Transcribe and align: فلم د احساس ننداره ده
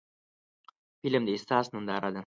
فلم 1.01 1.23
د 1.25 1.29
احساس 1.35 1.65
ننداره 1.73 2.09
ده 2.15 2.19